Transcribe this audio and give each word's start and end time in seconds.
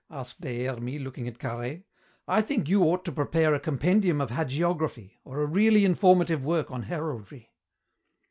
asked 0.09 0.41
Des 0.41 0.63
Hermies, 0.65 0.99
looking 0.99 1.27
at 1.27 1.37
Carhaix. 1.37 1.83
"I 2.27 2.41
think 2.41 2.67
you 2.67 2.81
ought 2.85 3.05
to 3.05 3.11
prepare 3.11 3.53
a 3.53 3.59
compendium 3.59 4.19
of 4.19 4.31
hagiography 4.31 5.17
or 5.23 5.41
a 5.41 5.45
really 5.45 5.85
informative 5.85 6.43
work 6.43 6.71
on 6.71 6.81
heraldry." 6.81 7.51